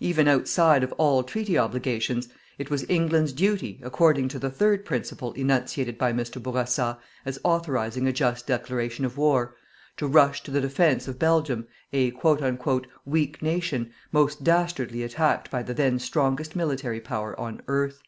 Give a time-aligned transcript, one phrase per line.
[0.00, 5.34] Even outside of all treaty obligations, it was England's duty, according to the third principle
[5.34, 6.42] enunciated by Mr.
[6.42, 9.54] Bourassa as authorizing a just declaration of war,
[9.98, 12.10] to rush to the defense of Belgium, a
[13.04, 18.00] "weak nation" most dastardly attacked by the then strongest military Power on earth.